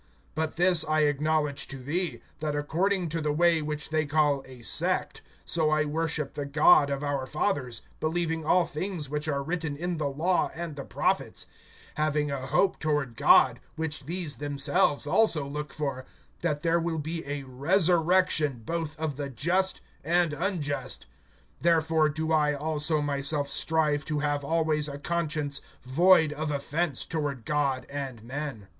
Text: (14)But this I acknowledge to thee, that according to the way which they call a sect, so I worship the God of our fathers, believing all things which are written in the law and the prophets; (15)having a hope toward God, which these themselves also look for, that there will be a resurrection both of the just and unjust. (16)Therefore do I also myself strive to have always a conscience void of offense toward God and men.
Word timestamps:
(14)But 0.35 0.55
this 0.55 0.83
I 0.83 1.01
acknowledge 1.01 1.67
to 1.67 1.77
thee, 1.77 2.23
that 2.39 2.55
according 2.55 3.07
to 3.09 3.21
the 3.21 3.31
way 3.31 3.61
which 3.61 3.91
they 3.91 4.07
call 4.07 4.41
a 4.47 4.63
sect, 4.63 5.21
so 5.45 5.69
I 5.69 5.85
worship 5.85 6.33
the 6.33 6.47
God 6.47 6.89
of 6.89 7.03
our 7.03 7.27
fathers, 7.27 7.83
believing 7.99 8.43
all 8.43 8.65
things 8.65 9.11
which 9.11 9.27
are 9.27 9.43
written 9.43 9.77
in 9.77 9.99
the 9.99 10.09
law 10.09 10.49
and 10.55 10.75
the 10.75 10.85
prophets; 10.85 11.45
(15)having 11.99 12.33
a 12.43 12.47
hope 12.47 12.79
toward 12.79 13.15
God, 13.15 13.59
which 13.75 14.07
these 14.07 14.37
themselves 14.37 15.05
also 15.05 15.45
look 15.45 15.71
for, 15.71 16.07
that 16.39 16.63
there 16.63 16.79
will 16.79 16.97
be 16.97 17.23
a 17.27 17.43
resurrection 17.43 18.63
both 18.65 18.97
of 18.97 19.17
the 19.17 19.29
just 19.29 19.81
and 20.03 20.33
unjust. 20.33 21.05
(16)Therefore 21.63 22.11
do 22.11 22.31
I 22.33 22.55
also 22.55 23.01
myself 23.01 23.47
strive 23.47 24.03
to 24.05 24.17
have 24.21 24.43
always 24.43 24.87
a 24.87 24.97
conscience 24.97 25.61
void 25.83 26.33
of 26.33 26.49
offense 26.49 27.05
toward 27.05 27.45
God 27.45 27.85
and 27.87 28.23
men. 28.23 28.67